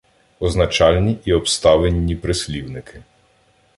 Означальні 0.39 1.17
і 1.25 1.33
обставинні 1.33 2.15
прислівники 2.15 3.03